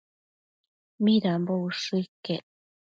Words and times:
Midambo 1.05 1.53
ushë 1.69 1.95
iquec 2.03 2.45